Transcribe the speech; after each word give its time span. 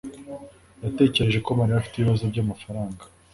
yatekereje 0.83 1.39
ko 1.45 1.49
Mariya 1.57 1.77
afite 1.79 1.95
ibibazo 1.97 2.23
byamafaranga. 2.31 3.03